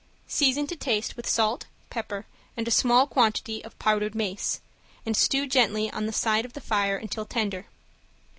Season 0.25 0.65
to 0.65 0.75
taste 0.75 1.15
with 1.15 1.29
salt, 1.29 1.65
pepper 1.91 2.25
and 2.57 2.67
a 2.67 2.71
small 2.71 3.05
quantity 3.05 3.63
of 3.63 3.77
powdered 3.77 4.15
mace, 4.15 4.59
and 5.05 5.15
stew 5.15 5.45
gently 5.45 5.91
on 5.91 6.07
the 6.07 6.11
side 6.11 6.43
of 6.43 6.53
the 6.53 6.59
fire 6.59 6.97
until 6.97 7.23
tender. 7.23 7.67